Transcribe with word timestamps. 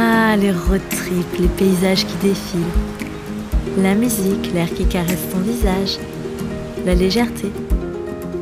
Ah, 0.00 0.36
les 0.36 0.52
road 0.52 0.80
trips, 0.90 1.40
les 1.40 1.48
paysages 1.48 2.06
qui 2.06 2.14
défilent. 2.22 2.60
La 3.78 3.96
musique, 3.96 4.52
l'air 4.54 4.72
qui 4.72 4.86
caresse 4.86 5.28
ton 5.32 5.40
visage. 5.40 5.98
La 6.86 6.94
légèreté. 6.94 7.50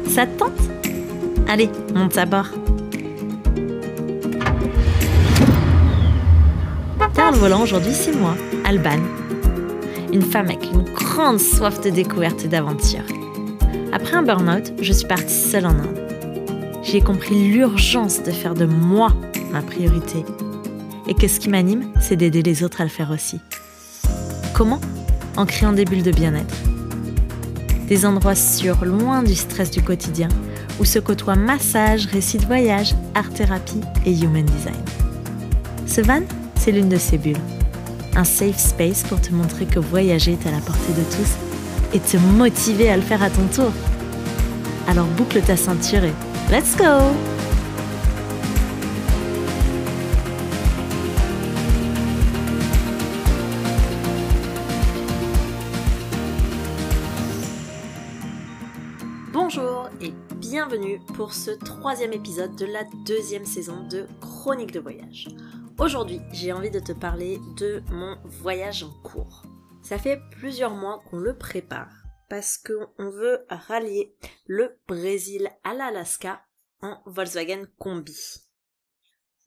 Ça 0.06 0.26
te 0.26 0.38
tente? 0.38 0.60
Allez, 1.48 1.70
monte 1.94 2.18
à 2.18 2.26
bord. 2.26 2.48
Derrière 7.14 7.32
le 7.32 7.38
volant 7.38 7.62
aujourd'hui, 7.62 7.94
c'est 7.94 8.14
moi, 8.14 8.34
Alban. 8.66 9.00
Une 10.12 10.20
femme 10.20 10.48
avec 10.48 10.62
une 10.70 10.84
grande 10.92 11.40
soif 11.40 11.80
de 11.80 11.88
découverte 11.88 12.44
et 12.44 12.48
d'aventure. 12.48 13.06
Après 13.94 14.14
un 14.14 14.22
burn-out, 14.22 14.74
je 14.82 14.92
suis 14.92 15.08
partie 15.08 15.32
seule 15.32 15.64
en 15.64 15.70
Inde. 15.70 16.02
J'ai 16.82 17.00
compris 17.00 17.48
l'urgence 17.48 18.22
de 18.22 18.30
faire 18.30 18.52
de 18.52 18.66
moi 18.66 19.14
ma 19.50 19.62
priorité. 19.62 20.22
Et 21.08 21.14
que 21.14 21.28
ce 21.28 21.38
qui 21.38 21.48
m'anime, 21.48 21.92
c'est 22.00 22.16
d'aider 22.16 22.42
les 22.42 22.64
autres 22.64 22.80
à 22.80 22.84
le 22.84 22.90
faire 22.90 23.10
aussi. 23.10 23.40
Comment? 24.54 24.80
En 25.36 25.46
créant 25.46 25.72
des 25.72 25.84
bulles 25.84 26.02
de 26.02 26.10
bien-être. 26.10 26.54
Des 27.88 28.04
endroits 28.04 28.34
sûrs, 28.34 28.84
loin 28.84 29.22
du 29.22 29.34
stress 29.34 29.70
du 29.70 29.82
quotidien, 29.82 30.28
où 30.80 30.84
se 30.84 30.98
côtoient 30.98 31.36
massage, 31.36 32.06
récits 32.06 32.38
de 32.38 32.46
voyage, 32.46 32.94
art-thérapie 33.14 33.80
et 34.04 34.12
human 34.12 34.44
design. 34.44 34.74
Ce 35.86 36.00
van, 36.00 36.22
c'est 36.56 36.72
l'une 36.72 36.88
de 36.88 36.96
ces 36.96 37.18
bulles. 37.18 37.36
Un 38.16 38.24
safe 38.24 38.58
space 38.58 39.04
pour 39.04 39.20
te 39.20 39.32
montrer 39.32 39.66
que 39.66 39.78
voyager 39.78 40.32
est 40.32 40.48
à 40.48 40.50
la 40.50 40.58
portée 40.58 40.92
de 40.92 41.02
tous 41.02 41.94
et 41.94 42.00
te 42.00 42.16
motiver 42.16 42.90
à 42.90 42.96
le 42.96 43.02
faire 43.02 43.22
à 43.22 43.30
ton 43.30 43.46
tour. 43.54 43.72
Alors 44.88 45.06
boucle 45.06 45.40
ta 45.42 45.56
ceinture 45.56 46.04
et 46.04 46.14
let's 46.50 46.76
go 46.76 47.35
bienvenue 60.36 61.00
pour 61.14 61.32
ce 61.32 61.50
troisième 61.50 62.12
épisode 62.12 62.56
de 62.56 62.66
la 62.66 62.84
deuxième 63.06 63.44
saison 63.44 63.86
de 63.88 64.06
Chronique 64.20 64.72
de 64.72 64.80
voyage. 64.80 65.28
Aujourd'hui, 65.78 66.20
j'ai 66.32 66.52
envie 66.52 66.70
de 66.70 66.80
te 66.80 66.92
parler 66.92 67.38
de 67.56 67.82
mon 67.90 68.16
voyage 68.24 68.82
en 68.82 68.90
cours. 69.02 69.42
Ça 69.82 69.98
fait 69.98 70.20
plusieurs 70.32 70.74
mois 70.74 71.02
qu'on 71.08 71.18
le 71.18 71.36
prépare 71.36 71.92
parce 72.28 72.58
qu'on 72.58 73.10
veut 73.10 73.44
rallier 73.48 74.16
le 74.46 74.78
Brésil 74.88 75.48
à 75.64 75.74
l'Alaska 75.74 76.42
en 76.82 77.00
Volkswagen 77.06 77.66
Combi. 77.78 78.16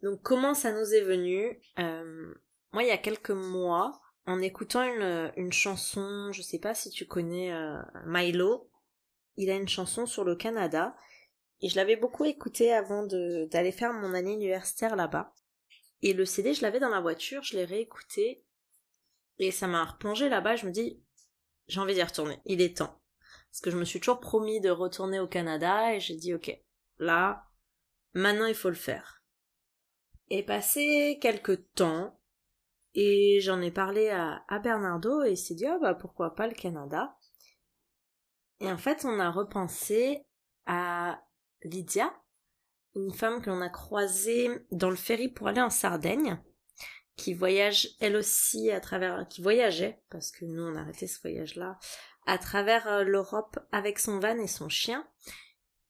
Donc 0.01 0.21
comment 0.21 0.53
ça 0.53 0.71
nous 0.71 0.93
est 0.93 1.03
venu? 1.03 1.59
Euh, 1.79 2.33
Moi, 2.71 2.83
il 2.83 2.87
y 2.89 2.91
a 2.91 2.97
quelques 2.97 3.31
mois, 3.31 3.99
en 4.25 4.39
écoutant 4.39 4.83
une, 4.83 5.31
une 5.37 5.51
chanson, 5.51 6.31
je 6.31 6.41
sais 6.41 6.59
pas 6.59 6.73
si 6.73 6.89
tu 6.89 7.05
connais 7.05 7.51
euh, 7.51 7.81
Milo, 8.05 8.68
il 9.39 9.49
a 9.49 9.55
une 9.55 9.69
chanson 9.69 10.05
sur 10.05 10.25
le 10.25 10.35
Canada 10.35 10.93
et 11.61 11.69
je 11.69 11.77
l'avais 11.77 11.95
beaucoup 11.95 12.25
écouté 12.25 12.73
avant 12.73 13.03
d'aller 13.03 13.71
faire 13.71 13.93
mon 13.93 14.13
année 14.13 14.33
universitaire 14.33 14.97
là-bas. 14.97 15.33
Et 16.01 16.11
le 16.11 16.25
CD, 16.25 16.53
je 16.53 16.61
l'avais 16.61 16.81
dans 16.81 16.89
la 16.89 16.99
voiture, 16.99 17.41
je 17.41 17.55
l'ai 17.55 17.63
réécouté 17.63 18.43
et 19.37 19.51
ça 19.51 19.67
m'a 19.67 19.85
replongé 19.85 20.27
là-bas. 20.27 20.57
Je 20.57 20.65
me 20.65 20.71
dis, 20.71 21.01
j'ai 21.67 21.79
envie 21.79 21.93
d'y 21.93 22.03
retourner. 22.03 22.41
Il 22.43 22.61
est 22.61 22.75
temps. 22.77 23.01
Parce 23.49 23.61
que 23.61 23.71
je 23.71 23.77
me 23.77 23.85
suis 23.85 24.01
toujours 24.01 24.19
promis 24.19 24.59
de 24.59 24.69
retourner 24.69 25.21
au 25.21 25.27
Canada 25.27 25.95
et 25.95 26.01
j'ai 26.01 26.15
dit, 26.15 26.33
ok, 26.33 26.51
là, 26.97 27.47
maintenant 28.13 28.45
il 28.45 28.55
faut 28.55 28.69
le 28.69 28.75
faire. 28.75 29.23
Et 30.29 30.43
passé 30.43 31.17
quelques 31.21 31.73
temps, 31.75 32.19
et 32.93 33.39
j'en 33.39 33.61
ai 33.61 33.71
parlé 33.71 34.09
à, 34.09 34.43
à 34.49 34.59
Bernardo 34.59 35.23
et 35.23 35.31
il 35.31 35.37
s'est 35.37 35.55
dit, 35.55 35.65
ah 35.65 35.79
bah 35.79 35.95
pourquoi 35.95 36.35
pas 36.35 36.47
le 36.47 36.53
Canada? 36.53 37.15
Et 38.59 38.71
en 38.71 38.77
fait, 38.77 39.05
on 39.05 39.19
a 39.19 39.31
repensé 39.31 40.25
à 40.65 41.21
Lydia, 41.63 42.13
une 42.95 43.13
femme 43.13 43.41
que 43.41 43.49
l'on 43.49 43.61
a 43.61 43.69
croisée 43.69 44.49
dans 44.71 44.89
le 44.89 44.95
ferry 44.95 45.29
pour 45.29 45.47
aller 45.47 45.61
en 45.61 45.69
Sardaigne, 45.69 46.41
qui 47.15 47.33
voyage 47.33 47.89
elle 47.99 48.15
aussi 48.15 48.71
à 48.71 48.79
travers, 48.79 49.27
qui 49.29 49.41
voyageait, 49.41 50.01
parce 50.09 50.31
que 50.31 50.45
nous 50.45 50.63
on 50.63 50.75
a 50.75 50.81
arrêté 50.81 51.07
ce 51.07 51.21
voyage-là, 51.21 51.77
à 52.25 52.37
travers 52.37 52.87
euh, 52.87 53.03
l'Europe 53.03 53.59
avec 53.71 53.99
son 53.99 54.19
van 54.19 54.37
et 54.37 54.47
son 54.47 54.69
chien. 54.69 55.07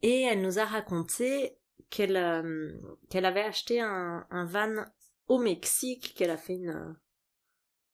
Et 0.02 0.24
elle 0.24 0.42
nous 0.42 0.60
a 0.60 0.66
raconté 0.66 1.58
qu'elle 1.90 2.18
euh, 2.18 2.72
avait 3.14 3.44
acheté 3.44 3.82
un, 3.82 4.26
van 4.46 4.86
au 5.28 5.40
Mexique, 5.40 6.14
qu'elle 6.16 6.30
a 6.30 6.38
fait 6.38 6.62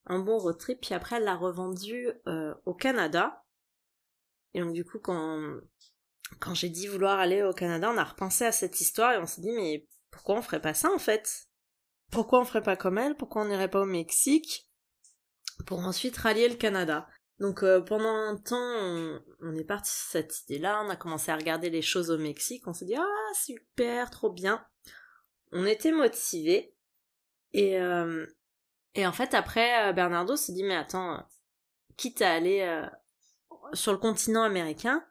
un 0.05 0.19
bon 0.19 0.37
road 0.37 0.57
trip, 0.57 0.81
puis 0.81 0.93
après 0.93 1.17
elle 1.17 1.23
l'a 1.23 1.35
revendu 1.35 2.09
euh, 2.27 2.53
au 2.65 2.73
Canada. 2.73 3.44
Et 4.55 4.61
donc 4.61 4.71
du 4.71 4.85
coup, 4.85 4.99
quand, 4.99 5.59
quand 6.39 6.53
j'ai 6.53 6.69
dit 6.69 6.87
vouloir 6.87 7.19
aller 7.19 7.43
au 7.43 7.51
Canada, 7.51 7.91
on 7.93 7.97
a 7.97 8.03
repensé 8.05 8.45
à 8.45 8.53
cette 8.53 8.79
histoire 8.79 9.11
et 9.11 9.17
on 9.17 9.25
s'est 9.25 9.41
dit 9.41 9.51
mais 9.51 9.85
pourquoi 10.11 10.37
on 10.37 10.41
ferait 10.41 10.61
pas 10.61 10.73
ça 10.73 10.89
en 10.93 10.97
fait? 10.97 11.49
Pourquoi 12.09 12.39
on 12.39 12.45
ferait 12.45 12.63
pas 12.63 12.77
comme 12.77 12.97
elle? 12.97 13.17
Pourquoi 13.17 13.41
on 13.41 13.49
n'irait 13.49 13.69
pas 13.69 13.81
au 13.81 13.85
Mexique? 13.85 14.69
Pour 15.65 15.79
ensuite 15.79 16.15
rallier 16.15 16.47
le 16.47 16.55
Canada. 16.55 17.05
Donc 17.39 17.63
euh, 17.63 17.81
pendant 17.81 18.15
un 18.15 18.37
temps, 18.37 19.19
on, 19.41 19.55
est 19.55 19.65
parti 19.65 19.91
sur 19.91 20.11
cette 20.11 20.39
idée-là, 20.43 20.81
on 20.85 20.89
a 20.89 20.95
commencé 20.95 21.31
à 21.31 21.35
regarder 21.35 21.69
les 21.69 21.81
choses 21.81 22.09
au 22.09 22.17
Mexique, 22.17 22.65
on 22.65 22.73
s'est 22.73 22.85
dit 22.85 22.95
ah 22.95 23.33
super, 23.33 24.09
trop 24.09 24.31
bien. 24.31 24.65
On 25.51 25.65
était 25.65 25.91
motivés. 25.91 26.73
Et 27.51 27.77
euh, 27.81 28.25
et 28.93 29.05
en 29.05 29.11
fait 29.11 29.33
après 29.33 29.89
euh, 29.89 29.91
Bernardo 29.91 30.37
s'est 30.37 30.53
dit 30.53 30.63
mais 30.63 30.77
attends, 30.77 31.27
quitte 31.97 32.21
à 32.21 32.31
aller 32.31 32.87
sur 33.73 33.91
le 33.91 33.97
continent 33.97 34.43
américain, 34.43 35.05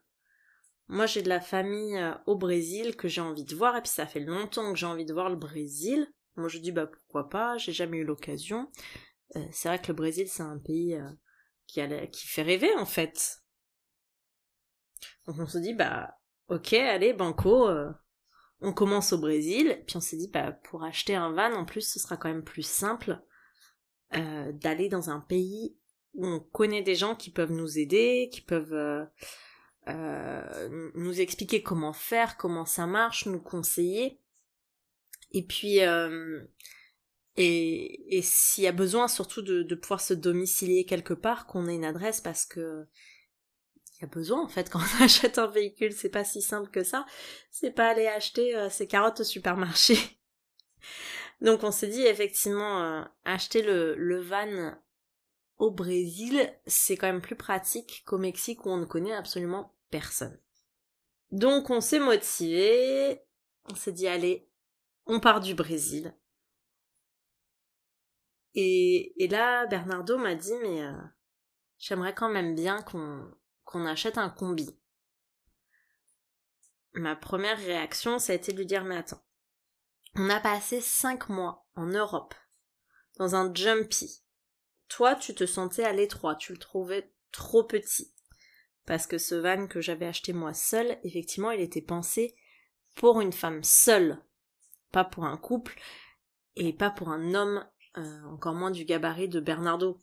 moi 0.88 1.06
j'ai 1.06 1.22
de 1.22 1.28
la 1.28 1.41
famille 1.41 1.97
euh, 1.97 2.15
au 2.26 2.37
Brésil 2.37 2.97
que 2.97 3.09
j'ai 3.09 3.20
envie 3.20 3.44
de 3.44 3.54
voir 3.54 3.76
et 3.76 3.82
puis 3.82 3.91
ça 3.91 4.06
fait 4.06 4.20
longtemps 4.20 4.72
que 4.72 4.78
j'ai 4.78 4.87
envie 4.87 5.06
de 5.06 5.12
voir 5.12 5.31
le 5.31 5.37
Brésil. 5.37 6.06
Moi 6.37 6.48
je 6.48 6.59
dis 6.59 6.72
bah 6.72 6.87
pourquoi 6.87 7.28
pas, 7.28 7.56
j'ai 7.59 7.72
jamais 7.72 7.98
eu 7.98 8.04
l'occasion. 8.04 8.70
Euh, 9.37 9.44
c'est 9.53 9.69
vrai 9.69 9.81
que 9.81 9.88
le 9.88 9.94
Brésil 9.94 10.28
c'est 10.28 10.42
un 10.42 10.59
pays 10.59 10.98
qui, 11.66 11.81
allait, 11.81 12.10
qui 12.10 12.26
fait 12.26 12.42
rêver 12.42 12.75
en 12.76 12.87
fait. 12.87 13.41
Donc 15.26 15.36
on 15.38 15.47
se 15.47 15.59
dit 15.59 15.75
bah 15.75 16.15
ok 16.48 16.72
allez 16.75 17.12
banco, 17.12 17.69
euh, 17.69 17.91
on 18.60 18.72
commence 18.72 19.12
au 19.12 19.19
Brésil. 19.19 19.82
Puis 19.86 19.97
on 19.97 20.00
s'est 20.00 20.16
dit 20.16 20.28
bah 20.28 20.53
pour 20.53 20.84
acheter 20.84 21.15
un 21.15 21.32
van 21.32 21.53
en 21.54 21.65
plus 21.65 21.82
ce 21.82 21.98
sera 21.98 22.16
quand 22.16 22.28
même 22.28 22.44
plus 22.44 22.66
simple 22.66 23.21
euh, 24.15 24.53
d'aller 24.53 24.88
dans 24.88 25.10
un 25.10 25.21
pays 25.21 25.76
on 26.16 26.41
connaît 26.41 26.82
des 26.82 26.94
gens 26.94 27.14
qui 27.14 27.30
peuvent 27.30 27.52
nous 27.52 27.78
aider, 27.78 28.28
qui 28.32 28.41
peuvent 28.41 28.75
euh, 28.75 29.04
euh, 29.88 30.91
nous 30.94 31.20
expliquer 31.20 31.62
comment 31.62 31.92
faire, 31.92 32.36
comment 32.36 32.64
ça 32.64 32.86
marche, 32.86 33.26
nous 33.26 33.41
conseiller. 33.41 34.20
Et 35.32 35.44
puis 35.44 35.80
euh, 35.80 36.41
et, 37.36 38.20
s'il 38.22 38.64
y 38.64 38.69
a 38.69 38.72
besoin 38.72 39.08
surtout 39.08 39.42
de, 39.42 39.74
pouvoir 39.74 40.00
se 40.00 40.14
domicilier 40.14 40.84
quelque 40.84 41.14
part, 41.14 41.47
qu'on 41.47 41.66
ait 41.69 41.74
une 41.74 41.84
adresse 41.84 42.20
parce 42.20 42.47
que 42.47 42.86
il 43.97 44.03
y 44.03 44.04
a 44.04 44.08
besoin 44.08 44.42
en 44.42 44.48
fait 44.48 44.70
quand 44.70 44.80
on 44.80 45.04
achète 45.04 45.38
un 45.38 45.48
véhicule, 45.48 45.92
c'est 45.92 46.10
pas 46.10 46.24
si 46.24 46.42
simple 46.42 46.70
que 46.70 46.84
ça. 46.84 47.06
C'est 47.50 47.72
pas 47.72 47.88
aller 47.88 48.06
acheter 48.06 48.69
ses 48.70 48.86
carottes 48.86 49.20
au 49.20 49.24
supermarché. 49.24 49.97
Donc 51.41 51.64
on 51.64 51.72
s'est 51.72 51.88
dit 51.88 52.03
effectivement 52.03 53.04
acheter 53.24 53.62
le 53.62 54.20
van 54.20 54.76
au 55.59 55.70
Brésil, 55.70 56.53
c'est 56.66 56.97
quand 56.97 57.06
même 57.06 57.20
plus 57.20 57.37
pratique 57.37 58.03
qu'au 58.06 58.18
Mexique 58.18 58.66
où 58.66 58.71
on 58.71 58.77
ne 58.77 58.84
connaît 58.84 59.15
absolument 59.15 59.74
personne. 59.91 60.39
Donc 61.30 61.71
on 61.71 61.80
s'est 61.80 62.01
motivé, 62.01 63.21
on 63.71 63.74
s'est 63.74 63.92
dit 63.92 64.09
allez, 64.09 64.48
on 65.06 65.21
part 65.21 65.41
du 65.41 65.54
Brésil. 65.54 66.15
Et, 68.56 69.28
là, 69.30 69.66
Bernardo 69.66 70.16
m'a 70.16 70.36
dit, 70.36 70.54
mais 70.62 70.83
euh, 70.83 70.92
j'aimerais 71.77 72.15
quand 72.15 72.28
même 72.28 72.54
bien 72.54 72.83
qu'on 72.83 73.28
qu'on 73.65 73.86
achète 73.86 74.18
un 74.18 74.30
combi. 74.30 74.78
Ma 76.92 77.16
première 77.16 77.59
réaction, 77.59 78.18
ça 78.18 78.33
a 78.33 78.36
été 78.36 78.53
de 78.53 78.59
lui 78.59 78.66
dire, 78.66 78.84
mais 78.84 78.97
attends, 78.97 79.24
on 80.15 80.30
a 80.30 80.39
passé 80.39 80.80
cinq 80.80 81.28
mois 81.28 81.66
en 81.74 81.86
Europe, 81.86 82.34
dans 83.16 83.34
un 83.34 83.53
jumpy. 83.53 84.23
Toi, 84.94 85.16
tu 85.16 85.34
te 85.34 85.44
sentais 85.44 85.82
à 85.82 85.92
l'étroit, 85.92 86.36
tu 86.36 86.52
le 86.52 86.58
trouvais 86.58 87.10
trop 87.32 87.64
petit. 87.64 88.14
Parce 88.86 89.08
que 89.08 89.18
ce 89.18 89.34
van 89.34 89.66
que 89.66 89.80
j'avais 89.80 90.06
acheté 90.06 90.32
moi 90.32 90.54
seul, 90.54 91.00
effectivement, 91.02 91.50
il 91.50 91.60
était 91.60 91.82
pensé 91.82 92.36
pour 92.94 93.20
une 93.20 93.32
femme 93.32 93.64
seule, 93.64 94.22
pas 94.92 95.02
pour 95.02 95.24
un 95.24 95.36
couple, 95.36 95.74
et 96.54 96.72
pas 96.72 96.91
pour 96.91 97.08
un 97.08 97.34
homme 97.34 97.66
euh, 97.98 98.22
encore 98.26 98.54
moins 98.54 98.70
du 98.70 98.84
gabarit 98.84 99.28
de 99.28 99.41
Bernardo. 99.41 99.98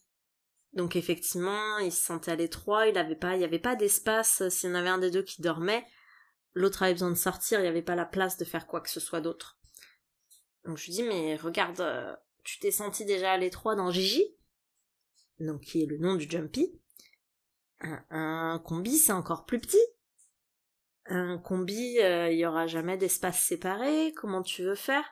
Donc 0.74 0.98
effectivement, 0.98 1.78
il 1.78 1.94
se 1.94 2.04
sentait 2.04 2.34
à 2.34 2.36
l'étroit, 2.36 2.88
il 2.88 3.18
pas, 3.18 3.38
il 3.38 3.42
y 3.42 3.46
avait 3.46 3.60
pas 3.60 3.78
d'espace. 3.78 4.50
S'il 4.50 4.72
y 4.72 4.74
en 4.74 4.76
avait 4.76 4.90
un 4.90 4.98
des 4.98 5.12
deux 5.12 5.24
qui 5.24 5.42
dormait, 5.42 5.86
l'autre 6.54 6.84
avait 6.84 6.96
besoin 6.96 7.12
de 7.12 7.16
sortir, 7.16 7.60
il 7.60 7.64
n'y 7.64 7.70
avait 7.70 7.82
pas 7.82 7.96
la 7.96 8.06
place 8.06 8.36
de 8.36 8.44
faire 8.44 8.68
quoi 8.68 8.82
que 8.82 8.90
ce 8.90 9.00
soit 9.00 9.22
d'autre. 9.22 9.58
Donc 10.66 10.78
je 10.78 10.88
lui 10.88 10.92
dis 10.92 11.04
mais 11.04 11.38
regarde, 11.38 11.80
euh, 11.80 12.14
tu 12.44 12.60
t'es 12.60 12.72
senti 12.72 13.06
déjà 13.06 13.32
à 13.32 13.38
l'étroit 13.38 13.76
dans 13.76 13.90
Gigi, 13.90 14.36
qui 15.62 15.84
est 15.84 15.86
le 15.86 15.98
nom 15.98 16.16
du 16.16 16.30
Jumpy. 16.30 16.80
Un, 18.10 18.62
combi, 18.64 18.98
c'est 18.98 19.12
encore 19.12 19.46
plus 19.46 19.60
petit. 19.60 19.84
Un 21.06 21.38
combi, 21.40 22.00
euh, 22.00 22.32
il 22.32 22.38
y 22.38 22.46
aura 22.46 22.68
jamais 22.68 22.98
d'espace 22.98 23.42
séparé. 23.42 24.14
Comment 24.16 24.44
tu 24.44 24.64
veux 24.64 24.76
faire? 24.76 25.04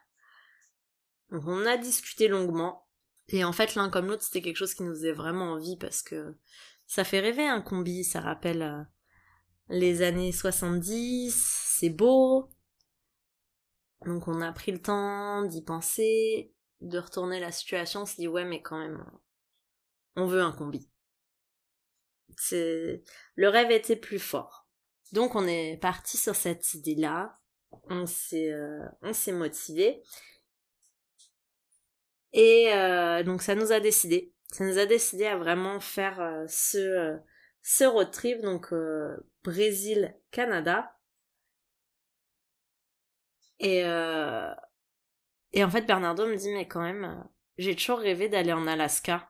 On 1.32 1.66
a 1.66 1.78
discuté 1.78 2.28
longuement. 2.28 2.88
Et 3.30 3.44
en 3.44 3.52
fait, 3.52 3.76
l'un 3.76 3.90
comme 3.90 4.08
l'autre, 4.08 4.24
c'était 4.24 4.42
quelque 4.42 4.58
chose 4.58 4.74
qui 4.74 4.84
nous 4.84 4.94
faisait 4.94 5.12
vraiment 5.12 5.54
envie 5.54 5.78
parce 5.78 6.02
que 6.02 6.36
ça 6.88 7.04
fait 7.04 7.20
rêver 7.20 7.48
un 7.48 7.62
combi. 7.62 8.04
Ça 8.04 8.22
rappelle 8.22 8.62
euh, 8.62 8.84
les 9.70 10.02
années 10.02 10.32
70. 10.32 11.34
C'est 11.80 11.90
beau. 11.90 12.50
Donc 14.06 14.28
on 14.28 14.42
a 14.42 14.52
pris 14.52 14.72
le 14.72 14.82
temps 14.82 15.44
d'y 15.44 15.62
penser, 15.62 16.54
de 16.82 17.00
retourner 17.00 17.40
la 17.40 17.52
situation. 17.52 18.02
On 18.02 18.06
s'est 18.06 18.22
dit 18.22 18.28
ouais, 18.28 18.46
mais 18.46 18.62
quand 18.62 18.80
même, 18.80 19.04
on 20.16 20.26
veut 20.26 20.42
un 20.42 20.52
combi. 20.52 20.90
C'est 22.38 23.04
le 23.36 23.50
rêve 23.50 23.72
était 23.72 23.96
plus 23.96 24.20
fort. 24.20 24.68
Donc 25.12 25.36
on 25.36 25.48
est 25.48 25.78
parti 25.78 26.18
sur 26.18 26.36
cette 26.36 26.74
idée-là. 26.74 27.38
On 27.90 28.06
s'est 28.06 28.52
euh, 28.52 28.86
on 29.02 29.14
s'est 29.14 29.32
motivé. 29.32 30.04
Et 32.34 32.74
euh, 32.74 33.24
donc 33.24 33.42
ça 33.42 33.56
nous 33.56 33.72
a 33.72 33.80
décidé. 33.80 34.34
Ça 34.52 34.66
nous 34.66 34.78
a 34.78 34.86
décidé 34.86 35.26
à 35.26 35.38
vraiment 35.38 35.80
faire 35.80 36.20
euh, 36.22 36.46
ce 36.48 37.18
ce 37.62 37.84
road 37.84 38.12
trip 38.12 38.42
donc 38.42 38.74
Brésil 39.44 40.16
Canada. 40.32 40.96
Et 43.60 43.80
et 45.52 45.64
en 45.64 45.70
fait 45.70 45.86
Bernardo 45.86 46.26
me 46.28 46.36
dit 46.36 46.52
mais 46.54 46.68
quand 46.68 46.82
même 46.82 47.28
j'ai 47.58 47.76
toujours 47.76 48.00
rêvé 48.00 48.30
d'aller 48.30 48.54
en 48.54 48.68
Alaska 48.68 49.29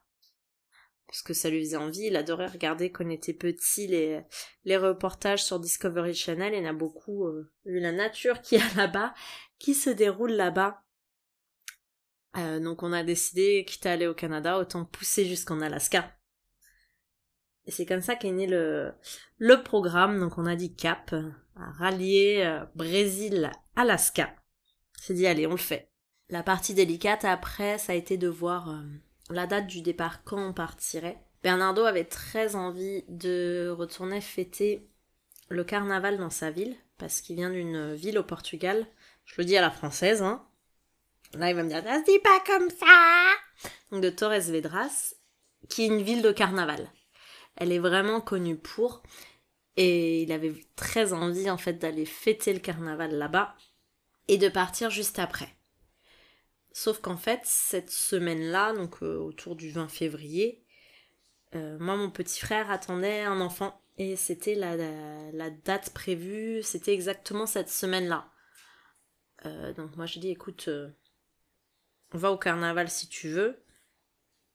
parce 1.10 1.24
que 1.24 1.34
ça 1.34 1.50
lui 1.50 1.62
faisait 1.62 1.76
envie. 1.76 2.04
Il 2.04 2.16
adorait 2.16 2.46
regarder 2.46 2.92
quand 2.92 3.04
on 3.04 3.10
était 3.10 3.34
petit 3.34 3.88
les, 3.88 4.22
les 4.64 4.78
reportages 4.78 5.44
sur 5.44 5.60
Discovery 5.60 6.14
Channel. 6.14 6.54
Il 6.54 6.68
a 6.68 6.74
beaucoup 6.74 7.26
euh, 7.26 7.52
vu 7.66 7.80
la 7.80 7.92
nature 7.92 8.42
qui 8.42 8.56
est 8.56 8.76
là-bas, 8.76 9.16
qui 9.58 9.74
se 9.74 9.90
déroule 9.90 10.34
là-bas. 10.34 10.84
Euh, 12.38 12.60
donc 12.60 12.84
on 12.84 12.94
a 12.94 13.04
décidé, 13.04 13.66
quitte 13.68 13.88
à 13.88 13.94
aller 13.94 14.06
au 14.06 14.14
Canada, 14.14 14.60
autant 14.60 14.86
pousser 14.86 15.26
jusqu'en 15.26 15.62
Alaska. 15.62 16.16
Et 17.66 17.72
c'est 17.72 17.88
comme 17.88 18.02
ça 18.02 18.16
qu'est 18.16 18.32
né 18.32 18.46
le, 18.46 18.94
le 19.40 19.64
programme. 19.64 20.20
Donc 20.20 20.38
on 20.38 20.46
a 20.46 20.56
dit 20.56 20.76
cap, 20.76 21.16
à 21.56 21.72
rallier 21.72 22.44
euh, 22.46 22.64
Brésil-Alaska. 22.76 24.36
C'est 25.02 25.16
dit 25.16 25.26
allez, 25.26 25.48
on 25.48 25.52
le 25.52 25.58
fait. 25.58 25.92
La 26.30 26.44
partie 26.44 26.76
délicate 26.76 27.26
après, 27.26 27.80
ça 27.80 27.94
a 27.94 27.96
été 27.96 28.16
de 28.16 28.28
voir 28.28 28.70
la 29.30 29.48
date 29.48 29.68
du 29.68 29.82
départ, 29.82 30.24
quand 30.24 30.40
on 30.40 30.54
partirait. 30.54 31.22
Bernardo 31.44 31.84
avait 31.84 32.06
très 32.06 32.56
envie 32.56 33.04
de 33.08 33.70
retourner 33.70 34.22
fêter 34.22 34.88
le 35.50 35.64
carnaval 35.64 36.18
dans 36.18 36.30
sa 36.30 36.52
ville, 36.52 36.76
parce 36.98 37.22
qu'il 37.22 37.36
vient 37.36 37.50
d'une 37.50 37.94
ville 37.94 38.20
au 38.20 38.24
Portugal. 38.24 38.86
Je 39.26 39.36
le 39.38 39.46
dis 39.46 39.58
à 39.58 39.62
la 39.62 39.72
française, 39.72 40.22
hein. 40.22 40.46
Là, 41.34 41.50
il 41.50 41.56
va 41.56 41.64
me 41.64 41.70
dire, 41.70 41.84
ça 41.84 42.00
se 42.00 42.12
dit 42.12 42.20
pas 42.20 42.40
comme 42.46 42.70
ça! 42.70 43.70
Donc, 43.92 44.02
de 44.02 44.10
Torres 44.10 44.52
Vedras, 44.52 45.14
qui 45.70 45.84
est 45.84 45.88
une 45.88 46.02
ville 46.02 46.22
de 46.22 46.32
carnaval. 46.32 46.90
Elle 47.56 47.72
est 47.72 47.80
vraiment 47.80 48.22
connue 48.22 48.58
pour, 48.58 49.04
et 49.78 50.24
il 50.24 50.32
avait 50.32 50.56
très 50.76 51.14
envie, 51.14 51.50
en 51.50 51.58
fait, 51.58 51.74
d'aller 51.74 52.06
fêter 52.06 52.54
le 52.54 52.60
carnaval 52.60 53.12
là-bas, 53.12 53.56
et 54.28 54.38
de 54.38 54.50
partir 54.50 54.90
juste 54.90 55.20
après. 55.20 55.56
Sauf 56.80 57.02
qu'en 57.02 57.18
fait, 57.18 57.42
cette 57.44 57.90
semaine-là, 57.90 58.72
donc 58.72 59.04
euh, 59.04 59.18
autour 59.18 59.58
du 59.58 59.70
20 59.70 59.90
février, 59.90 60.64
euh, 61.54 61.78
moi, 61.78 61.98
mon 61.98 62.10
petit 62.10 62.40
frère 62.40 62.72
attendait 62.72 63.20
un 63.20 63.42
enfant. 63.42 63.84
Et 63.98 64.16
c'était 64.16 64.56
la, 64.56 64.78
la, 65.34 65.50
date 65.50 65.90
prévue, 65.90 66.64
c'était 66.64 66.94
exactement 66.94 67.46
cette 67.48 67.68
semaine-là. 67.68 68.32
Euh, 69.46 69.74
donc 69.74 69.98
moi, 69.98 70.06
je 70.06 70.20
dis, 70.20 70.30
écoute, 70.30 70.70
va 72.14 72.32
au 72.32 72.38
carnaval 72.38 72.90
si 72.90 73.10
tu 73.10 73.28
veux. 73.28 73.62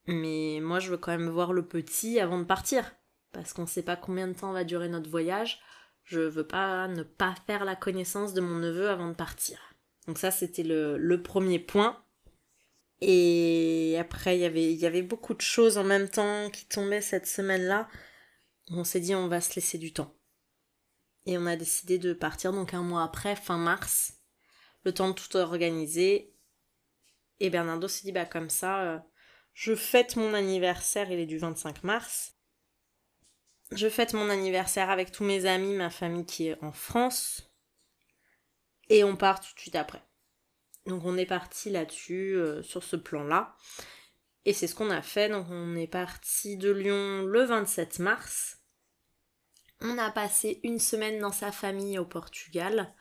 Mais 0.06 0.60
moi, 0.62 0.80
je 0.80 0.92
veux 0.92 0.96
quand 0.96 1.12
même 1.12 1.28
voir 1.28 1.52
le 1.52 1.68
petit 1.68 2.20
avant 2.20 2.38
de 2.38 2.44
partir. 2.44 2.96
Parce 3.32 3.52
qu'on 3.52 3.64
ne 3.64 3.68
sait 3.68 3.82
pas 3.82 3.96
combien 3.96 4.28
de 4.28 4.32
temps 4.32 4.52
va 4.52 4.64
durer 4.64 4.88
notre 4.88 5.10
voyage. 5.10 5.60
Je 6.04 6.20
veux 6.20 6.46
pas 6.46 6.88
ne 6.88 7.02
pas 7.02 7.34
faire 7.46 7.66
la 7.66 7.76
connaissance 7.76 8.32
de 8.32 8.40
mon 8.40 8.60
neveu 8.60 8.88
avant 8.88 9.08
de 9.10 9.14
partir. 9.14 9.60
Donc 10.06 10.16
ça, 10.16 10.30
c'était 10.30 10.62
le, 10.62 10.96
le 10.96 11.22
premier 11.22 11.58
point. 11.58 12.02
Et 13.00 13.96
après, 13.98 14.38
il 14.38 14.40
y 14.40 14.86
avait, 14.86 15.02
beaucoup 15.02 15.34
de 15.34 15.40
choses 15.40 15.78
en 15.78 15.84
même 15.84 16.08
temps 16.08 16.50
qui 16.50 16.66
tombaient 16.66 17.00
cette 17.00 17.26
semaine-là. 17.26 17.88
On 18.70 18.84
s'est 18.84 19.00
dit, 19.00 19.14
on 19.14 19.28
va 19.28 19.40
se 19.40 19.54
laisser 19.54 19.78
du 19.78 19.92
temps. 19.92 20.14
Et 21.26 21.38
on 21.38 21.46
a 21.46 21.56
décidé 21.56 21.98
de 21.98 22.12
partir 22.12 22.52
donc 22.52 22.74
un 22.74 22.82
mois 22.82 23.02
après, 23.02 23.36
fin 23.36 23.58
mars, 23.58 24.14
le 24.84 24.92
temps 24.92 25.08
de 25.08 25.14
tout 25.14 25.36
organiser. 25.36 26.34
Et 27.40 27.50
Bernardo 27.50 27.88
s'est 27.88 28.04
dit, 28.04 28.12
bah 28.12 28.26
comme 28.26 28.50
ça, 28.50 28.82
euh, 28.82 28.98
je 29.54 29.74
fête 29.74 30.16
mon 30.16 30.34
anniversaire, 30.34 31.10
il 31.10 31.18
est 31.18 31.26
du 31.26 31.38
25 31.38 31.84
mars. 31.84 32.34
Je 33.72 33.88
fête 33.88 34.12
mon 34.12 34.28
anniversaire 34.30 34.90
avec 34.90 35.10
tous 35.10 35.24
mes 35.24 35.46
amis, 35.46 35.74
ma 35.74 35.90
famille 35.90 36.26
qui 36.26 36.48
est 36.48 36.62
en 36.62 36.72
France. 36.72 37.50
Et 38.88 39.04
on 39.04 39.16
part 39.16 39.40
tout 39.40 39.52
de 39.54 39.60
suite 39.60 39.76
après. 39.76 40.02
Donc 40.86 41.04
on 41.04 41.16
est 41.16 41.26
parti 41.26 41.70
là-dessus, 41.70 42.36
euh, 42.36 42.62
sur 42.62 42.82
ce 42.82 42.96
plan-là. 42.96 43.56
Et 44.44 44.52
c'est 44.52 44.66
ce 44.66 44.74
qu'on 44.74 44.90
a 44.90 45.02
fait. 45.02 45.28
Donc 45.28 45.46
on 45.50 45.76
est 45.76 45.86
parti 45.86 46.56
de 46.56 46.70
Lyon 46.70 47.24
le 47.24 47.44
27 47.44 47.98
mars. 48.00 48.58
On 49.80 49.98
a 49.98 50.10
passé 50.10 50.60
une 50.62 50.78
semaine 50.78 51.20
dans 51.20 51.32
sa 51.32 51.52
famille 51.52 51.98
au 51.98 52.04
Portugal 52.04 52.94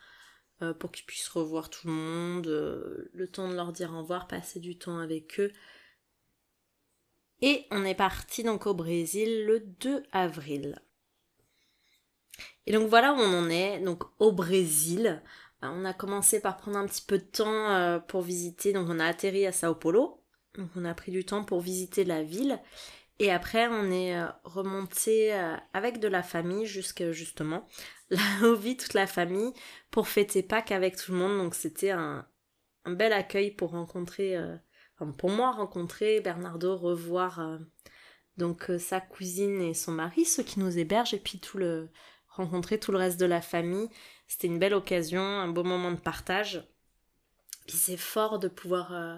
euh, 0.62 0.74
pour 0.74 0.92
qu'ils 0.92 1.06
puissent 1.06 1.28
revoir 1.28 1.70
tout 1.70 1.86
le 1.86 1.92
monde, 1.92 2.46
euh, 2.46 3.10
le 3.12 3.28
temps 3.28 3.48
de 3.48 3.54
leur 3.54 3.72
dire 3.72 3.92
au 3.92 3.98
revoir, 3.98 4.26
passer 4.26 4.60
du 4.60 4.78
temps 4.78 4.98
avec 4.98 5.38
eux. 5.40 5.52
Et 7.42 7.66
on 7.70 7.84
est 7.84 7.94
parti 7.94 8.42
donc 8.42 8.66
au 8.66 8.74
Brésil 8.74 9.44
le 9.46 9.60
2 9.60 10.02
avril. 10.12 10.80
Et 12.66 12.72
donc 12.72 12.88
voilà 12.88 13.12
où 13.12 13.16
on 13.16 13.44
en 13.44 13.50
est, 13.50 13.80
donc 13.80 14.04
au 14.18 14.32
Brésil. 14.32 15.22
Bah, 15.64 15.72
on 15.74 15.86
a 15.86 15.94
commencé 15.94 16.40
par 16.40 16.58
prendre 16.58 16.76
un 16.76 16.86
petit 16.86 17.00
peu 17.00 17.16
de 17.16 17.24
temps 17.24 17.70
euh, 17.70 17.98
pour 17.98 18.20
visiter, 18.20 18.74
donc 18.74 18.86
on 18.90 19.00
a 19.00 19.06
atterri 19.06 19.46
à 19.46 19.52
Sao 19.52 19.74
Paulo, 19.74 20.22
donc 20.58 20.68
on 20.76 20.84
a 20.84 20.92
pris 20.92 21.10
du 21.10 21.24
temps 21.24 21.42
pour 21.42 21.62
visiter 21.62 22.04
la 22.04 22.22
ville, 22.22 22.60
et 23.18 23.32
après 23.32 23.66
on 23.68 23.90
est 23.90 24.14
euh, 24.14 24.26
remonté 24.44 25.32
euh, 25.32 25.56
avec 25.72 26.00
de 26.00 26.08
la 26.08 26.22
famille 26.22 26.66
jusqu'à 26.66 27.12
justement. 27.12 27.66
Là 28.10 28.20
où 28.42 28.54
vit 28.54 28.76
toute 28.76 28.92
la 28.92 29.06
famille 29.06 29.54
pour 29.90 30.06
fêter 30.06 30.42
Pâques 30.42 30.70
avec 30.70 30.96
tout 30.96 31.12
le 31.12 31.18
monde, 31.18 31.38
donc 31.38 31.54
c'était 31.54 31.92
un, 31.92 32.26
bel 32.84 33.14
accueil 33.14 33.50
pour 33.50 33.70
rencontrer, 33.70 34.36
pour 35.16 35.30
moi 35.30 35.50
rencontrer 35.50 36.20
Bernardo, 36.20 36.76
revoir 36.76 37.58
donc 38.36 38.70
sa 38.78 39.00
cousine 39.00 39.62
et 39.62 39.72
son 39.72 39.92
mari, 39.92 40.26
ceux 40.26 40.42
qui 40.42 40.60
nous 40.60 40.78
hébergent, 40.78 41.14
et 41.14 41.18
puis 41.18 41.40
tout 41.40 41.56
le 41.56 41.88
rencontrer 42.34 42.78
tout 42.78 42.92
le 42.92 42.98
reste 42.98 43.18
de 43.18 43.26
la 43.26 43.40
famille 43.40 43.88
c'était 44.26 44.46
une 44.46 44.58
belle 44.58 44.74
occasion, 44.74 45.22
un 45.22 45.48
beau 45.48 45.64
moment 45.64 45.90
de 45.90 46.00
partage. 46.00 46.66
Puis 47.66 47.76
c'est 47.76 47.96
fort 47.96 48.38
de 48.38 48.48
pouvoir 48.48 48.92
euh, 48.94 49.16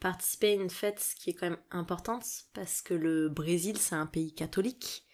participer 0.00 0.50
à 0.50 0.54
une 0.54 0.70
fête 0.70 1.14
qui 1.18 1.30
est 1.30 1.34
quand 1.34 1.50
même 1.50 1.60
importante 1.70 2.24
parce 2.52 2.82
que 2.82 2.94
le 2.94 3.28
Brésil 3.28 3.76
c'est 3.78 3.94
un 3.94 4.06
pays 4.06 4.34
catholique. 4.34 5.06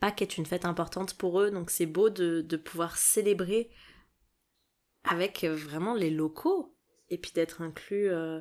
Pâques 0.00 0.22
est 0.22 0.36
une 0.36 0.46
fête 0.46 0.64
importante 0.64 1.14
pour 1.14 1.40
eux, 1.40 1.50
donc 1.50 1.70
c'est 1.70 1.86
beau 1.86 2.10
de, 2.10 2.42
pouvoir 2.56 2.96
célébrer 2.96 3.70
avec 5.04 5.44
euh, 5.44 5.54
vraiment 5.54 5.94
les 5.94 6.10
locaux 6.10 6.76
et 7.08 7.18
puis 7.18 7.32
d'être 7.32 7.62
inclus 7.62 8.10
euh, 8.10 8.40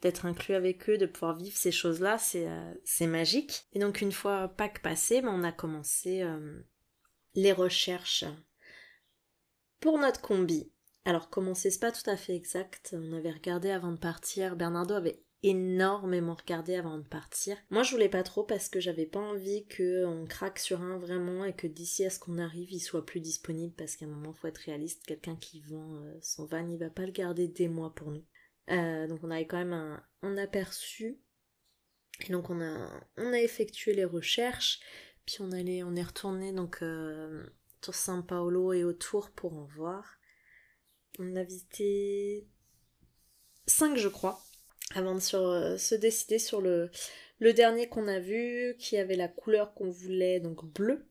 d'être 0.00 0.26
inclus 0.26 0.54
avec 0.54 0.90
eux, 0.90 0.98
de 0.98 1.06
pouvoir 1.06 1.36
vivre 1.36 1.56
ces 1.56 1.70
choses-là, 1.70 2.18
c'est 2.18 3.06
magique. 3.06 3.66
Et 3.72 3.78
donc 3.78 4.00
une 4.00 4.10
fois 4.10 4.48
Pâques 4.48 4.82
passé, 4.82 5.22
ben, 5.22 5.28
on 5.28 5.44
a 5.44 5.52
commencé 5.52 6.24
les 7.34 7.52
recherches 7.52 8.24
pour 9.80 9.98
notre 9.98 10.20
combi, 10.20 10.70
alors 11.04 11.28
comment 11.28 11.54
c'est 11.54 11.80
pas 11.80 11.90
tout 11.90 12.08
à 12.08 12.16
fait 12.16 12.36
exact, 12.36 12.94
on 12.96 13.12
avait 13.12 13.32
regardé 13.32 13.70
avant 13.70 13.90
de 13.90 13.98
partir, 13.98 14.54
Bernardo 14.54 14.94
avait 14.94 15.24
énormément 15.42 16.34
regardé 16.34 16.76
avant 16.76 16.98
de 16.98 17.02
partir. 17.02 17.56
Moi 17.70 17.82
je 17.82 17.90
voulais 17.90 18.08
pas 18.08 18.22
trop 18.22 18.44
parce 18.44 18.68
que 18.68 18.78
j'avais 18.78 19.06
pas 19.06 19.18
envie 19.18 19.66
qu'on 19.66 20.24
craque 20.28 20.60
sur 20.60 20.82
un 20.82 20.98
vraiment 20.98 21.44
et 21.44 21.52
que 21.52 21.66
d'ici 21.66 22.04
à 22.04 22.10
ce 22.10 22.20
qu'on 22.20 22.38
arrive 22.38 22.70
il 22.70 22.78
soit 22.78 23.04
plus 23.04 23.18
disponible 23.18 23.74
parce 23.76 23.96
qu'à 23.96 24.06
un 24.06 24.08
moment 24.08 24.32
faut 24.32 24.46
être 24.46 24.58
réaliste, 24.58 25.04
quelqu'un 25.04 25.34
qui 25.34 25.60
vend 25.62 25.96
euh, 25.96 26.14
son 26.20 26.46
van 26.46 26.66
il 26.68 26.78
va 26.78 26.90
pas 26.90 27.06
le 27.06 27.12
garder 27.12 27.48
des 27.48 27.68
mois 27.68 27.92
pour 27.92 28.12
nous. 28.12 28.24
Euh, 28.70 29.08
donc 29.08 29.18
on 29.24 29.32
avait 29.32 29.48
quand 29.48 29.58
même 29.58 30.00
un, 30.22 30.36
aperçu 30.36 31.18
et 32.24 32.30
donc 32.30 32.50
on 32.50 32.60
a 32.60 32.88
on 33.16 33.32
a 33.32 33.40
effectué 33.40 33.94
les 33.94 34.04
recherches 34.04 34.78
puis 35.26 35.36
on 35.40 35.52
allait 35.52 35.82
on 35.82 35.94
est 35.94 36.02
retourné 36.02 36.52
donc 36.52 36.82
euh, 36.82 37.44
sur 37.82 37.94
São 37.94 38.22
Paulo 38.24 38.72
et 38.72 38.84
autour 38.84 39.30
pour 39.30 39.54
en 39.54 39.64
voir. 39.64 40.18
On 41.18 41.36
a 41.36 41.42
visité 41.42 42.48
5 43.66 43.96
je 43.96 44.08
crois. 44.08 44.42
avant 44.94 45.14
de 45.14 45.20
se 45.20 45.94
décider 45.94 46.38
sur 46.38 46.60
le, 46.60 46.90
dernier 47.40 47.88
qu'on 47.88 48.08
a 48.08 48.18
vu, 48.18 48.76
qui 48.78 48.96
avait 48.96 49.16
la 49.16 49.28
couleur 49.28 49.74
qu'on 49.74 49.90
voulait, 49.90 50.40
donc 50.40 50.64
bleu, 50.64 51.08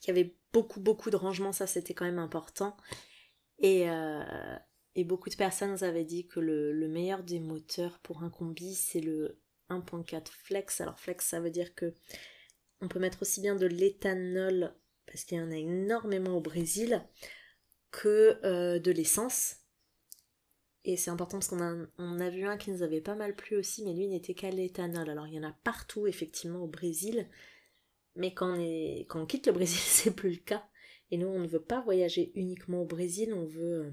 qui 0.00 0.10
avait 0.10 0.34
beaucoup 0.52 0.80
beaucoup 0.80 1.10
de 1.10 1.16
rangements, 1.16 1.52
ça 1.52 1.66
c'était 1.66 1.94
quand 1.94 2.04
même 2.04 2.18
important. 2.18 2.76
Et, 3.58 3.88
euh, 3.90 4.24
beaucoup 5.04 5.30
de 5.30 5.36
personnes 5.36 5.82
avaient 5.84 6.04
dit 6.04 6.26
que 6.26 6.40
le 6.40 6.88
meilleur 6.88 7.22
des 7.22 7.38
moteurs 7.38 8.00
pour 8.00 8.24
un 8.24 8.30
combi, 8.30 8.74
c'est 8.74 9.00
le 9.00 9.40
1.4 9.70 10.28
flex. 10.28 10.80
Alors 10.80 10.98
flex, 10.98 11.26
ça 11.26 11.40
veut 11.40 11.50
dire 11.50 11.74
que 11.74 11.94
on 12.80 12.88
peut 12.88 12.98
mettre 12.98 13.22
aussi 13.22 13.40
bien 13.40 13.56
de 13.56 13.66
l'éthanol, 13.66 14.74
parce 15.06 15.24
qu'il 15.24 15.38
y 15.38 15.40
en 15.40 15.50
a 15.50 15.56
énormément 15.56 16.36
au 16.36 16.40
Brésil, 16.40 17.02
que 17.90 18.38
euh, 18.44 18.78
de 18.78 18.90
l'essence. 18.90 19.56
Et 20.84 20.96
c'est 20.96 21.10
important 21.10 21.38
parce 21.38 21.48
qu'on 21.48 21.60
a, 21.60 22.24
a 22.24 22.30
vu 22.30 22.44
un 22.44 22.56
qui 22.56 22.70
nous 22.70 22.82
avait 22.82 23.00
pas 23.00 23.14
mal 23.14 23.34
plu 23.34 23.56
aussi, 23.56 23.84
mais 23.84 23.94
lui 23.94 24.08
n'était 24.08 24.34
qu'à 24.34 24.50
l'éthanol. 24.50 25.10
Alors 25.10 25.26
il 25.26 25.34
y 25.34 25.38
en 25.38 25.48
a 25.48 25.56
partout 25.64 26.06
effectivement 26.06 26.62
au 26.62 26.68
Brésil, 26.68 27.28
mais 28.16 28.34
quand 28.34 28.58
on, 28.58 29.26
quitte 29.26 29.46
le 29.46 29.52
Brésil, 29.52 29.78
c'est 29.82 30.14
plus 30.14 30.30
le 30.30 30.36
cas. 30.36 30.64
Et 31.10 31.16
nous, 31.16 31.28
on 31.28 31.38
ne 31.38 31.46
veut 31.46 31.62
pas 31.62 31.80
voyager 31.80 32.32
uniquement 32.34 32.82
au 32.82 32.86
Brésil, 32.86 33.32
on 33.32 33.46
veut 33.46 33.86
euh, 33.86 33.90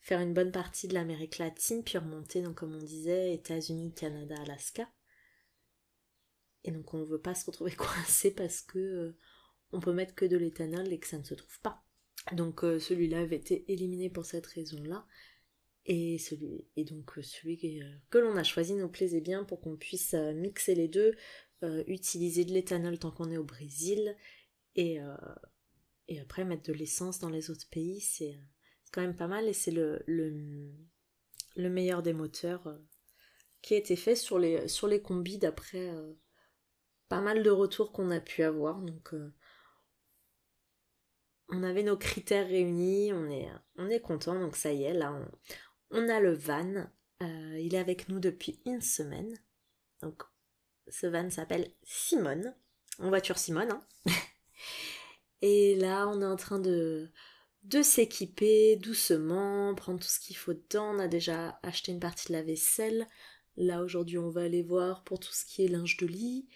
faire 0.00 0.20
une 0.20 0.32
bonne 0.32 0.52
partie 0.52 0.88
de 0.88 0.94
l'Amérique 0.94 1.38
latine, 1.38 1.84
puis 1.84 1.98
remonter, 1.98 2.42
comme 2.54 2.74
on 2.74 2.82
disait, 2.82 3.34
États-Unis, 3.34 3.92
Canada, 3.92 4.36
Alaska. 4.42 4.88
Et 6.66 6.72
donc 6.72 6.92
on 6.92 6.98
ne 6.98 7.04
veut 7.04 7.20
pas 7.20 7.34
se 7.34 7.46
retrouver 7.46 7.70
coincé 7.76 8.32
parce 8.32 8.60
que 8.60 8.78
euh, 8.78 9.16
on 9.72 9.80
peut 9.80 9.92
mettre 9.92 10.14
que 10.14 10.24
de 10.24 10.36
l'éthanol 10.36 10.92
et 10.92 10.98
que 10.98 11.06
ça 11.06 11.18
ne 11.18 11.24
se 11.24 11.34
trouve 11.34 11.60
pas. 11.60 11.82
Donc 12.32 12.64
euh, 12.64 12.78
celui-là 12.78 13.20
avait 13.20 13.36
été 13.36 13.70
éliminé 13.72 14.10
pour 14.10 14.26
cette 14.26 14.46
raison-là. 14.46 15.06
Et, 15.88 16.18
celui, 16.18 16.66
et 16.74 16.84
donc 16.84 17.16
euh, 17.16 17.22
celui 17.22 17.58
que, 18.10 18.18
l'on 18.18 18.36
a 18.36 18.42
choisi 18.42 18.74
nous 18.74 18.88
plaisait 18.88 19.20
bien 19.20 19.44
pour 19.44 19.60
qu'on 19.60 19.76
puisse 19.76 20.14
mixer 20.14 20.74
les 20.74 20.88
deux, 20.88 21.14
utiliser 21.86 22.44
de 22.44 22.52
l'éthanol 22.52 22.98
tant 22.98 23.12
qu'on 23.12 23.30
est 23.30 23.36
au 23.36 23.44
Brésil, 23.44 24.16
et, 24.74 24.98
et 26.08 26.20
après 26.20 26.44
mettre 26.44 26.64
de 26.64 26.72
l'essence 26.72 27.20
dans 27.20 27.30
les 27.30 27.50
autres 27.50 27.68
pays, 27.70 28.00
c'est 28.00 28.36
quand 28.92 29.00
même 29.00 29.14
pas 29.14 29.28
mal 29.28 29.46
et 29.46 29.52
c'est 29.52 29.70
le, 29.70 30.02
le, 30.06 30.72
le, 31.54 31.70
meilleur 31.70 32.02
des 32.02 32.12
moteurs 32.12 32.78
qui 33.62 33.74
a 33.74 33.78
été 33.78 33.94
fait 33.94 34.16
sur 34.16 34.40
les, 34.40 34.66
sur 34.68 34.88
les 34.88 35.00
combis 35.00 35.38
d'après 35.38 35.88
pas 37.08 37.20
mal 37.20 37.42
de 37.42 37.50
retours 37.50 37.92
qu'on 37.92 38.10
a 38.10 38.20
pu 38.20 38.42
avoir. 38.42 38.80
Donc, 38.80 39.14
euh, 39.14 39.32
on 41.48 41.62
avait 41.62 41.82
nos 41.82 41.96
critères 41.96 42.46
réunis, 42.46 43.12
on 43.12 43.30
est, 43.30 43.48
on 43.76 43.88
est 43.88 44.00
content. 44.00 44.38
Donc, 44.38 44.56
ça 44.56 44.72
y 44.72 44.84
est, 44.84 44.94
là, 44.94 45.14
on, 45.90 46.08
a 46.08 46.20
le 46.20 46.34
van. 46.34 46.86
Euh, 47.22 47.58
il 47.58 47.74
est 47.74 47.78
avec 47.78 48.08
nous 48.08 48.18
depuis 48.18 48.60
une 48.66 48.80
semaine. 48.80 49.34
Donc, 50.02 50.22
ce 50.88 51.06
van 51.06 51.30
s'appelle 51.30 51.70
Simone. 51.84 52.54
En 52.98 53.08
voiture 53.08 53.38
Simone. 53.38 53.70
Hein. 53.70 53.86
Et 55.42 55.76
là, 55.76 56.08
on 56.08 56.22
est 56.22 56.26
en 56.26 56.36
train 56.36 56.58
de, 56.58 57.10
de 57.62 57.82
s'équiper 57.82 58.76
doucement, 58.76 59.74
prendre 59.74 60.00
tout 60.00 60.08
ce 60.08 60.20
qu'il 60.20 60.36
faut 60.36 60.54
dedans. 60.54 60.94
On 60.94 60.98
a 60.98 61.08
déjà 61.08 61.58
acheté 61.62 61.92
une 61.92 62.00
partie 62.00 62.28
de 62.28 62.32
la 62.32 62.42
vaisselle. 62.42 63.06
Là, 63.56 63.82
aujourd'hui, 63.82 64.18
on 64.18 64.30
va 64.30 64.42
aller 64.42 64.62
voir 64.62 65.04
pour 65.04 65.18
tout 65.18 65.32
ce 65.32 65.44
qui 65.44 65.64
est 65.64 65.68
linge 65.68 65.96
de 65.96 66.06
lit. 66.06 66.48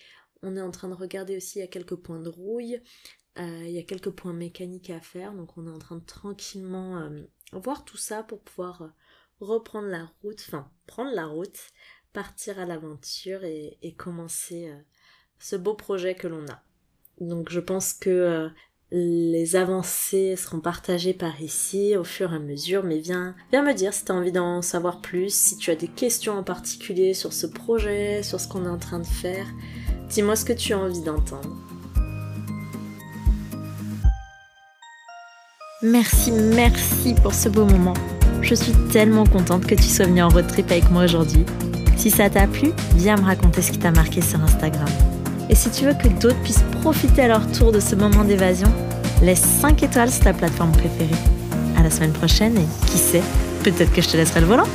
On 0.43 0.57
est 0.57 0.61
en 0.61 0.71
train 0.71 0.89
de 0.89 0.95
regarder 0.95 1.37
aussi, 1.37 1.59
il 1.59 1.63
y 1.63 1.65
a 1.65 1.69
quelques 1.69 1.97
points 1.97 2.21
de 2.21 2.29
rouille, 2.29 2.81
euh, 3.39 3.63
il 3.65 3.71
y 3.71 3.79
a 3.79 3.83
quelques 3.83 4.11
points 4.11 4.33
mécaniques 4.33 4.91
à 4.91 5.01
faire, 5.01 5.33
donc 5.35 5.57
on 5.57 5.67
est 5.67 5.71
en 5.71 5.79
train 5.79 5.97
de 5.97 6.05
tranquillement 6.05 6.99
euh, 6.99 7.21
voir 7.53 7.85
tout 7.85 7.97
ça 7.97 8.23
pour 8.23 8.41
pouvoir 8.41 8.83
euh, 8.83 8.89
reprendre 9.41 9.89
la 9.89 10.11
route, 10.23 10.43
enfin 10.49 10.71
prendre 10.87 11.13
la 11.15 11.27
route, 11.27 11.59
partir 12.13 12.59
à 12.59 12.65
l'aventure 12.65 13.45
et, 13.45 13.95
commencer 13.97 14.75
ce 15.39 15.55
beau 15.55 15.75
projet 15.75 16.15
que 16.15 16.27
l'on 16.27 16.45
a. 16.49 16.63
Donc 17.21 17.51
je 17.51 17.61
pense 17.61 17.93
que 17.93 18.51
les 18.91 19.55
avancées 19.55 20.35
seront 20.35 20.61
partagées 20.61 21.15
par 21.15 21.41
ici 21.41 21.97
au 21.97 22.03
fur 22.03 22.33
et 22.33 22.37
à 22.37 22.41
mesure, 22.41 22.83
mais 22.83 22.99
viens, 22.99 23.37
viens 23.53 23.63
me 23.63 23.73
dire 23.73 23.95
si 23.95 24.05
tu 24.05 24.11
as 24.11 24.17
envie 24.17 24.33
d'en 24.33 24.63
savoir 24.63 25.01
plus, 25.01 25.33
si 25.33 25.57
tu 25.57 25.71
as 25.71 25.77
des 25.77 25.89
questions 25.89 26.35
en 26.35 26.43
particulier 26.43 27.15
sur 27.15 27.33
ce 27.33 27.47
projet, 27.47 28.25
sur 28.25 28.41
ce 28.41 28.49
qu'on 28.49 28.67
est 28.67 28.71
en 28.71 28.79
train 28.79 28.99
de 28.99 29.07
faire. 29.07 29.47
Dis-moi 30.11 30.35
ce 30.35 30.45
que 30.45 30.53
tu 30.53 30.73
as 30.73 30.79
envie 30.79 31.03
d'entendre. 31.03 31.49
Merci, 35.83 36.33
merci 36.33 37.15
pour 37.23 37.33
ce 37.33 37.49
beau 37.49 37.65
moment. 37.65 37.95
Je 38.43 38.55
suis 38.55 38.73
tellement 38.93 39.25
contente 39.25 39.67
que 39.67 39.75
tu 39.75 39.85
sois 39.85 40.07
venu 40.07 40.23
en 40.23 40.29
road 40.29 40.47
trip 40.49 40.71
avec 40.71 40.91
moi 40.91 41.05
aujourd'hui. 41.05 41.45
Si 41.97 42.11
ça 42.11 42.29
t'a 42.29 42.47
plu, 42.47 42.73
viens 42.97 43.17
me 43.17 43.25
raconter 43.25 43.63
ce 43.63 43.71
qui 43.71 43.79
t'a 43.79 43.93
marqué 43.93 44.21
sur 44.21 44.41
Instagram. 44.43 44.89
Et 45.49 45.55
si 45.55 45.71
tu 45.71 45.85
veux 45.85 45.95
que 45.95 46.09
d'autres 46.09 46.41
puissent 46.43 46.65
profiter 46.83 47.23
à 47.23 47.29
leur 47.29 47.51
tour 47.53 47.71
de 47.71 47.81
ce 47.81 47.95
moment 47.95 48.25
d'évasion, 48.25 48.73
laisse 49.23 49.43
5 49.61 49.83
étoiles 49.83 50.11
sur 50.11 50.25
ta 50.25 50.33
plateforme 50.33 50.73
préférée. 50.73 51.21
À 51.79 51.83
la 51.83 51.91
semaine 51.91 52.13
prochaine 52.13 52.57
et 52.57 52.91
qui 52.91 52.99
sait, 52.99 53.23
peut-être 53.63 53.93
que 53.93 54.03
je 54.03 54.09
te 54.09 54.17
laisserai 54.17 54.41
le 54.41 54.47
volant. 54.47 54.67